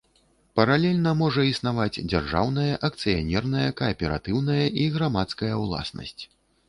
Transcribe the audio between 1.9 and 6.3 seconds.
дзяржаўная, акцыянерная, кааператыўная і грамадская ўласнасць.